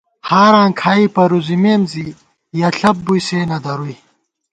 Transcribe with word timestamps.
ہاراں 0.29 0.69
کھائی 0.79 1.05
پرُوزِمېم 1.13 1.81
زی، 1.91 2.05
یَہ 2.59 2.69
ݪپ 2.77 2.97
بُوئی 3.05 3.21
سے 3.27 3.39
نہ 3.49 3.57
درُوئی 3.63 3.95